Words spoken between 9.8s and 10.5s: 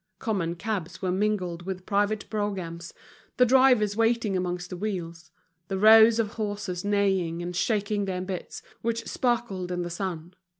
the sun.